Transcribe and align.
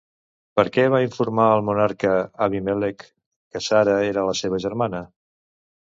Per 0.59 0.63
què 0.77 0.85
va 0.93 1.01
informar 1.07 1.45
el 1.59 1.61
monarca 1.67 2.15
Abimèlec 2.47 3.07
que 3.13 3.65
Sara 3.71 3.97
era 4.11 4.29
la 4.33 4.39
seva 4.45 4.65
germana? 4.69 5.09